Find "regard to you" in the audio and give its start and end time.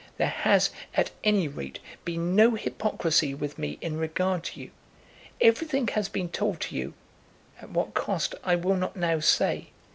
3.99-4.71